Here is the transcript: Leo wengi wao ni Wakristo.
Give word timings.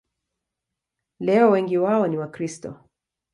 Leo 1.19 1.51
wengi 1.51 1.77
wao 1.77 2.07
ni 2.07 2.17
Wakristo. 2.17 2.89